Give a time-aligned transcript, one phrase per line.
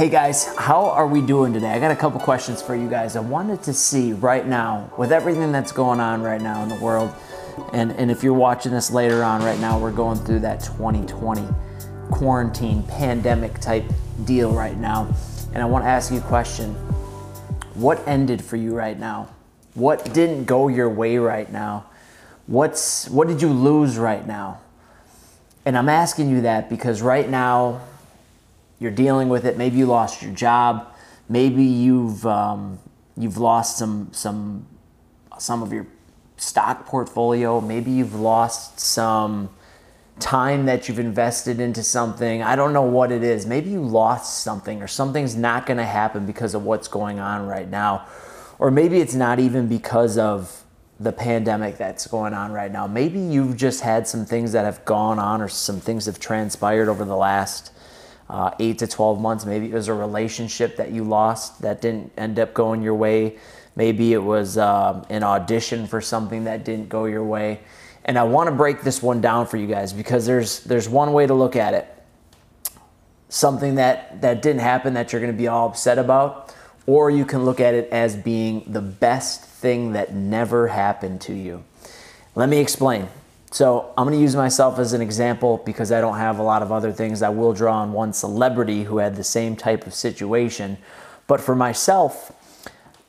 [0.00, 1.68] Hey guys, how are we doing today?
[1.68, 3.16] I got a couple questions for you guys.
[3.16, 6.76] I wanted to see right now, with everything that's going on right now in the
[6.76, 7.12] world,
[7.74, 11.46] and, and if you're watching this later on right now, we're going through that 2020
[12.10, 13.84] quarantine pandemic type
[14.24, 15.14] deal right now.
[15.52, 16.72] And I want to ask you a question.
[17.74, 19.28] What ended for you right now?
[19.74, 21.84] What didn't go your way right now?
[22.46, 24.62] What's what did you lose right now?
[25.66, 27.82] And I'm asking you that because right now
[28.80, 29.56] you're dealing with it.
[29.56, 30.92] Maybe you lost your job.
[31.28, 32.80] Maybe you've um,
[33.16, 34.66] you've lost some some
[35.38, 35.86] some of your
[36.36, 37.60] stock portfolio.
[37.60, 39.50] Maybe you've lost some
[40.18, 42.42] time that you've invested into something.
[42.42, 43.46] I don't know what it is.
[43.46, 47.46] Maybe you lost something or something's not going to happen because of what's going on
[47.46, 48.06] right now.
[48.58, 50.64] Or maybe it's not even because of
[50.98, 52.86] the pandemic that's going on right now.
[52.86, 56.90] Maybe you've just had some things that have gone on or some things have transpired
[56.90, 57.72] over the last
[58.30, 59.44] uh, eight to 12 months.
[59.44, 63.38] Maybe it was a relationship that you lost that didn't end up going your way.
[63.76, 67.60] Maybe it was um, an audition for something that didn't go your way.
[68.04, 71.12] And I want to break this one down for you guys because there's there's one
[71.12, 71.86] way to look at it.
[73.28, 76.54] Something that that didn't happen that you're going to be all upset about,
[76.86, 81.34] or you can look at it as being the best thing that never happened to
[81.34, 81.62] you.
[82.34, 83.08] Let me explain.
[83.50, 86.62] So I'm going to use myself as an example because I don't have a lot
[86.62, 87.20] of other things.
[87.20, 90.78] I will draw on one celebrity who had the same type of situation.
[91.26, 92.32] But for myself,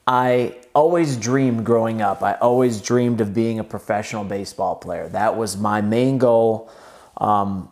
[0.08, 2.23] I always dreamed growing up.
[2.23, 5.08] I always dreamed of being a professional baseball player.
[5.09, 6.72] That was my main goal.
[7.17, 7.72] Um,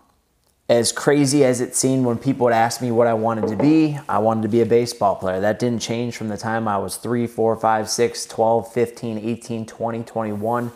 [0.69, 3.97] as crazy as it seemed when people would ask me what I wanted to be,
[4.07, 5.39] I wanted to be a baseball player.
[5.39, 9.65] That didn't change from the time I was 3, 4, 5, 6, 12, 15, 18,
[9.65, 10.71] 20, 21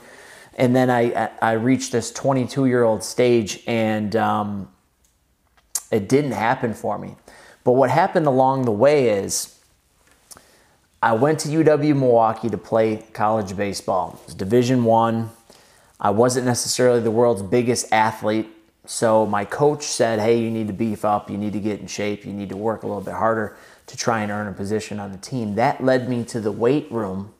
[0.55, 4.69] and then I I reached this 22 year old stage, and um,
[5.91, 7.15] it didn't happen for me.
[7.63, 9.59] But what happened along the way is
[11.01, 14.19] I went to UW Milwaukee to play college baseball.
[14.21, 15.31] It was Division One.
[15.99, 16.07] I.
[16.07, 18.49] I wasn't necessarily the world's biggest athlete,
[18.85, 21.29] so my coach said, "Hey, you need to beef up.
[21.29, 22.25] You need to get in shape.
[22.25, 23.55] You need to work a little bit harder
[23.87, 26.91] to try and earn a position on the team." That led me to the weight
[26.91, 27.33] room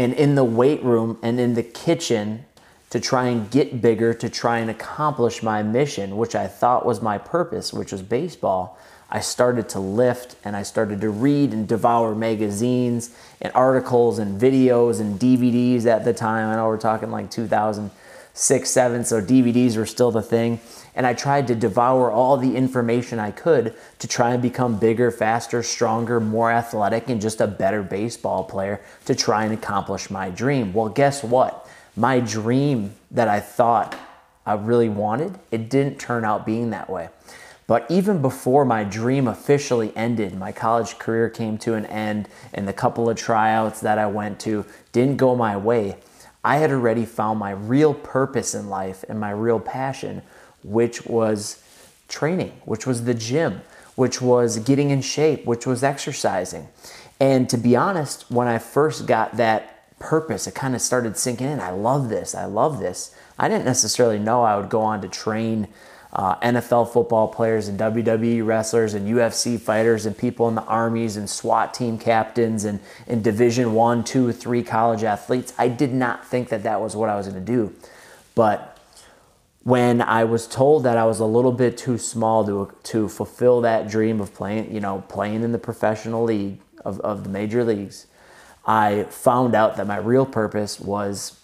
[0.00, 2.42] and in the weight room and in the kitchen
[2.88, 7.02] to try and get bigger, to try and accomplish my mission, which I thought was
[7.02, 8.78] my purpose, which was baseball.
[9.10, 14.40] I started to lift and I started to read and devour magazines and articles and
[14.40, 16.48] videos and DVDs at the time.
[16.48, 17.30] I know we're talking like
[18.34, 20.60] 2006, 7, so DVDs were still the thing.
[20.94, 25.10] And I tried to devour all the information I could to try and become bigger,
[25.10, 30.30] faster, stronger, more athletic, and just a better baseball player to try and accomplish my
[30.30, 30.72] dream.
[30.72, 31.68] Well, guess what?
[31.96, 33.98] My dream that I thought
[34.46, 37.08] I really wanted, it didn't turn out being that way.
[37.66, 42.66] But even before my dream officially ended, my college career came to an end, and
[42.66, 45.98] the couple of tryouts that I went to didn't go my way.
[46.44, 50.22] I had already found my real purpose in life and my real passion,
[50.62, 51.62] which was
[52.08, 53.62] training, which was the gym,
[53.94, 56.68] which was getting in shape, which was exercising.
[57.20, 61.46] And to be honest, when I first got that purpose, it kind of started sinking
[61.46, 61.60] in.
[61.60, 62.34] I love this.
[62.34, 63.14] I love this.
[63.38, 65.68] I didn't necessarily know I would go on to train
[66.12, 71.16] uh, NFL football players and WWE wrestlers and UFC fighters and people in the armies
[71.16, 75.52] and SWAT team captains and, and Division One, Two, Three college athletes.
[75.56, 77.72] I did not think that that was what I was going to do,
[78.34, 78.78] but
[79.62, 83.60] when I was told that I was a little bit too small to to fulfill
[83.60, 87.62] that dream of playing, you know, playing in the professional league of, of the major
[87.62, 88.06] leagues,
[88.66, 91.39] I found out that my real purpose was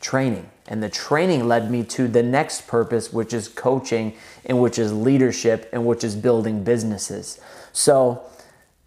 [0.00, 0.48] training.
[0.66, 4.14] And the training led me to the next purpose, which is coaching,
[4.44, 7.40] and which is leadership, and which is building businesses.
[7.72, 8.22] So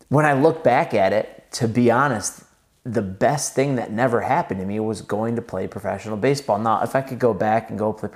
[0.09, 2.43] when I look back at it, to be honest,
[2.83, 6.59] the best thing that never happened to me was going to play professional baseball.
[6.59, 8.09] Now, if I could go back and go play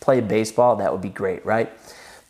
[0.00, 1.72] play baseball, that would be great, right?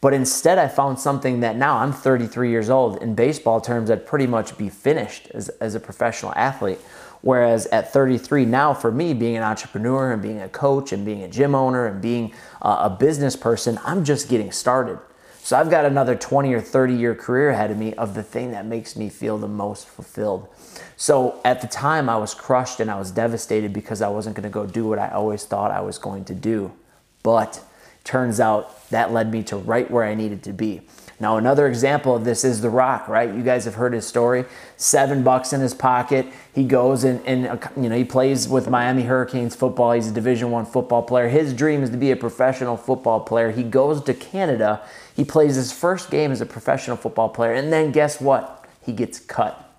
[0.02, 3.00] But instead, I found something that now I'm 33 years old.
[3.00, 6.80] In baseball terms, I'd pretty much be finished as, as a professional athlete.
[7.20, 11.22] Whereas at 33 now, for me, being an entrepreneur and being a coach and being
[11.22, 14.98] a gym owner and being a business person, I'm just getting started.
[15.44, 18.50] So I've got another 20 or 30 year career ahead of me of the thing
[18.50, 20.48] that makes me feel the most fulfilled.
[20.96, 24.44] So at the time, I was crushed and I was devastated because I wasn't going
[24.44, 26.72] to go do what I always thought I was going to do.
[27.22, 27.62] But
[28.04, 30.82] turns out that led me to right where I needed to be.
[31.22, 33.32] Now, another example of this is The Rock, right?
[33.32, 34.44] You guys have heard his story.
[34.76, 36.26] Seven bucks in his pocket.
[36.52, 39.92] He goes and, and uh, you know he plays with Miami Hurricanes football.
[39.92, 41.28] He's a Division One football player.
[41.28, 43.52] His dream is to be a professional football player.
[43.52, 44.82] He goes to Canada.
[45.14, 48.64] He plays his first game as a professional football player, and then guess what?
[48.84, 49.70] He gets cut.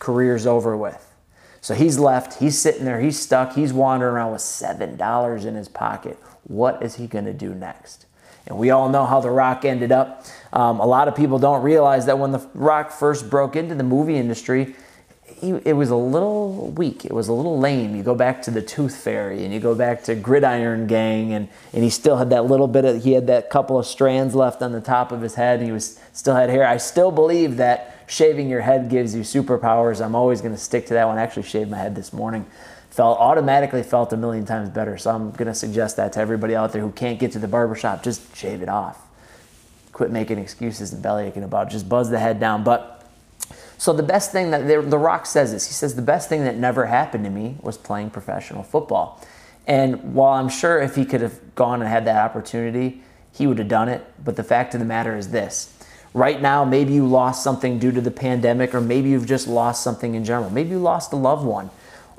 [0.00, 1.09] Career's over with.
[1.60, 2.40] So he's left.
[2.40, 3.00] He's sitting there.
[3.00, 3.54] He's stuck.
[3.54, 6.18] He's wandering around with seven dollars in his pocket.
[6.44, 8.06] What is he going to do next?
[8.46, 10.24] And we all know how The Rock ended up.
[10.52, 13.84] Um, a lot of people don't realize that when The Rock first broke into the
[13.84, 14.74] movie industry,
[15.22, 17.04] he, it was a little weak.
[17.04, 17.94] It was a little lame.
[17.94, 21.48] You go back to the Tooth Fairy and you go back to Gridiron Gang, and,
[21.72, 24.62] and he still had that little bit of, he had that couple of strands left
[24.62, 25.60] on the top of his head.
[25.60, 26.66] And he was still had hair.
[26.66, 30.04] I still believe that shaving your head gives you superpowers.
[30.04, 31.16] I'm always going to stick to that one.
[31.16, 32.44] I actually shaved my head this morning
[32.90, 34.98] felt automatically felt a million times better.
[34.98, 37.48] So I'm going to suggest that to everybody out there who can't get to the
[37.48, 39.06] barbershop, just shave it off.
[39.92, 41.70] Quit making excuses and belly aching about.
[41.70, 42.64] Just buzz the head down.
[42.64, 43.08] But
[43.78, 45.66] so the best thing that The Rock says this.
[45.66, 49.24] He says the best thing that never happened to me was playing professional football.
[49.66, 53.02] And while I'm sure if he could have gone and had that opportunity,
[53.32, 54.04] he would have done it.
[54.22, 55.76] But the fact of the matter is this.
[56.12, 59.84] Right now, maybe you lost something due to the pandemic, or maybe you've just lost
[59.84, 60.50] something in general.
[60.50, 61.70] Maybe you lost a loved one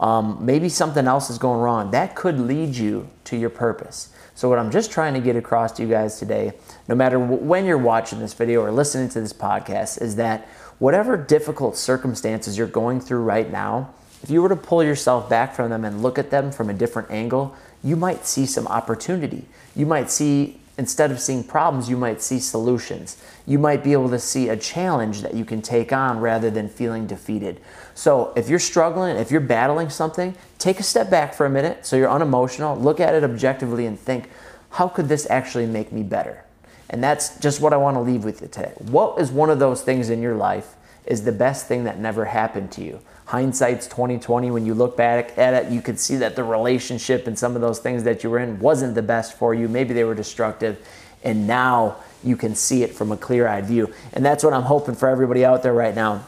[0.01, 1.91] um, maybe something else is going wrong.
[1.91, 4.09] That could lead you to your purpose.
[4.33, 6.53] So, what I'm just trying to get across to you guys today,
[6.87, 10.47] no matter when you're watching this video or listening to this podcast, is that
[10.79, 15.53] whatever difficult circumstances you're going through right now, if you were to pull yourself back
[15.53, 19.45] from them and look at them from a different angle, you might see some opportunity.
[19.75, 23.23] You might see instead of seeing problems, you might see solutions.
[23.45, 26.67] You might be able to see a challenge that you can take on rather than
[26.67, 27.61] feeling defeated.
[27.93, 31.85] So, if you're struggling, if you're battling something, take a step back for a minute
[31.85, 34.27] so you're unemotional, look at it objectively, and think,
[34.71, 36.43] how could this actually make me better?
[36.89, 38.73] And that's just what I want to leave with you today.
[38.79, 40.75] What is one of those things in your life
[41.05, 43.01] is the best thing that never happened to you?
[43.31, 47.39] Hindsight's 2020 when you look back at it you could see that the relationship and
[47.39, 49.69] some of those things that you were in wasn't the best for you.
[49.69, 50.85] Maybe they were destructive.
[51.23, 51.95] And now
[52.25, 53.93] you can see it from a clear-eyed view.
[54.11, 56.25] And that's what i'm hoping for everybody out there right now.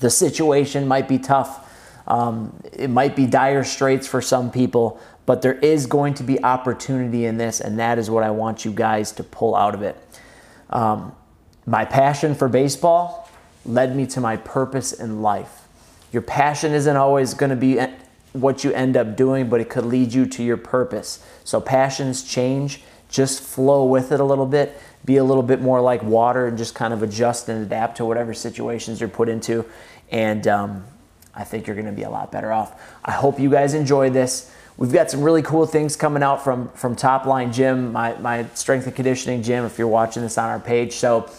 [0.00, 1.62] The situation might be tough.
[2.06, 6.40] Um, it might be dire straits for some people but there is going to be
[6.44, 9.80] opportunity in this and that is what i want you guys to pull out of
[9.80, 9.96] it.
[10.68, 11.14] Um,
[11.64, 13.28] my passion for baseball
[13.64, 15.65] led me to my purpose in life
[16.12, 17.78] your passion isn't always going to be
[18.32, 21.24] what you end up doing, but it could lead you to your purpose.
[21.44, 22.82] So passions change.
[23.08, 24.78] Just flow with it a little bit.
[25.04, 28.04] Be a little bit more like water and just kind of adjust and adapt to
[28.04, 29.64] whatever situations you're put into.
[30.10, 30.84] And um,
[31.34, 32.80] I think you're going to be a lot better off.
[33.04, 34.52] I hope you guys enjoy this.
[34.76, 38.44] We've got some really cool things coming out from from Top Line Gym, my, my
[38.52, 39.64] strength and conditioning gym.
[39.64, 41.30] If you're watching this on our page, so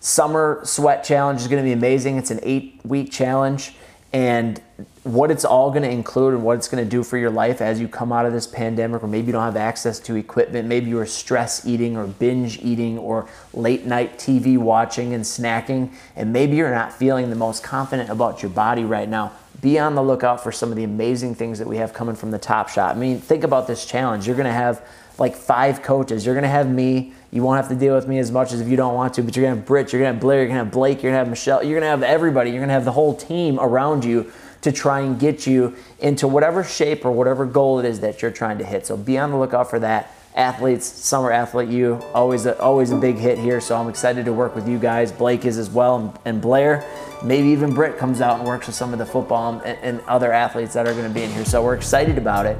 [0.00, 2.18] summer sweat challenge is going to be amazing.
[2.18, 3.72] It's an eight week challenge
[4.16, 4.62] and
[5.02, 7.60] what it's all going to include and what it's going to do for your life
[7.60, 10.66] as you come out of this pandemic, or maybe you don't have access to equipment,
[10.66, 15.92] maybe you are stress eating or binge eating or late night TV watching and snacking,
[16.16, 19.32] and maybe you're not feeling the most confident about your body right now.
[19.60, 22.30] Be on the lookout for some of the amazing things that we have coming from
[22.30, 22.96] the Top Shot.
[22.96, 24.26] I mean, think about this challenge.
[24.26, 24.82] You're going to have
[25.18, 26.24] like five coaches.
[26.24, 27.12] You're going to have me.
[27.36, 29.22] You won't have to deal with me as much as if you don't want to,
[29.22, 31.18] but you're to have Britt, you're to have Blair, you're to have Blake, you're to
[31.18, 32.50] have Michelle, you're to have everybody.
[32.50, 36.64] You're to have the whole team around you to try and get you into whatever
[36.64, 38.86] shape or whatever goal it is that you're trying to hit.
[38.86, 40.14] So be on the lookout for that.
[40.34, 43.60] Athletes, Summer Athlete you always a, always a big hit here.
[43.60, 45.12] So I'm excited to work with you guys.
[45.12, 46.88] Blake is as well, and, and Blair.
[47.22, 50.32] Maybe even Britt comes out and works with some of the football and, and other
[50.32, 51.44] athletes that are going to be in here.
[51.44, 52.56] So we're excited about it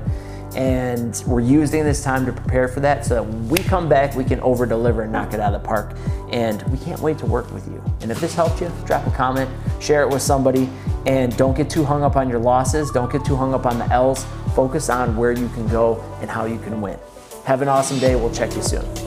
[0.57, 4.15] and we're using this time to prepare for that so that when we come back
[4.17, 5.95] we can over deliver and knock it out of the park.
[6.33, 7.83] And we can't wait to work with you.
[8.01, 10.69] And if this helped you drop a comment share it with somebody
[11.07, 12.91] and don't get too hung up on your losses.
[12.91, 14.25] Don't get too hung up on the l's.
[14.55, 16.99] Focus on where you can go and how you can win.
[17.45, 18.17] Have an awesome day.
[18.17, 19.06] We'll check you soon